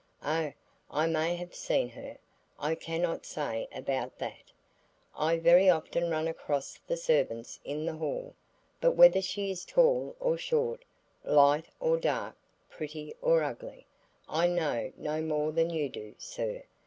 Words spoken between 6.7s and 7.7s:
the servants